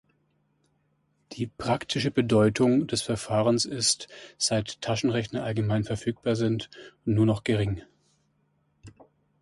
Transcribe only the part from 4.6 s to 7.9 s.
Taschenrechner allgemein verfügbar sind, nur noch gering.